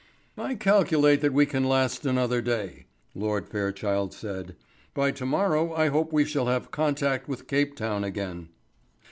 "I 0.39 0.55
calculate 0.55 1.21
that 1.21 1.31
we 1.31 1.45
can 1.45 1.63
last 1.63 2.07
another 2.07 2.41
day," 2.41 2.87
Lord 3.13 3.47
Fairchild 3.47 4.15
said. 4.15 4.55
"By 4.95 5.11
to 5.11 5.27
morrow 5.27 5.75
I 5.75 5.89
hope 5.89 6.11
we 6.11 6.25
shall 6.25 6.47
have 6.47 6.71
contact 6.71 7.27
with 7.27 7.45
Cape 7.45 7.75
Town 7.75 8.03
again." 8.03 8.49